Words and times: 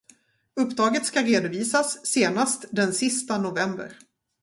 Uppdraget 0.55 1.05
ska 1.05 1.21
redovisas 1.21 2.05
senast 2.07 2.65
den 2.71 2.93
sista 2.93 3.37
november. 3.37 3.95